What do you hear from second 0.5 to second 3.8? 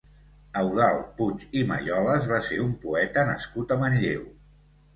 Eudald Puig i Mayolas va ser un poeta nascut